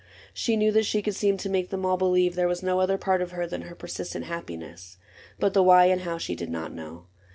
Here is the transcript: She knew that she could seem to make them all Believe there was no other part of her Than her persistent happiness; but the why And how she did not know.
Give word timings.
She 0.33 0.55
knew 0.57 0.71
that 0.71 0.87
she 0.87 1.03
could 1.03 1.13
seem 1.13 1.37
to 1.37 1.47
make 1.47 1.69
them 1.69 1.85
all 1.85 1.95
Believe 1.95 2.33
there 2.33 2.47
was 2.47 2.63
no 2.63 2.79
other 2.79 2.97
part 2.97 3.21
of 3.21 3.33
her 3.33 3.45
Than 3.45 3.61
her 3.61 3.75
persistent 3.75 4.25
happiness; 4.25 4.97
but 5.37 5.53
the 5.53 5.61
why 5.61 5.85
And 5.85 6.01
how 6.01 6.17
she 6.17 6.33
did 6.33 6.49
not 6.49 6.73
know. 6.73 7.05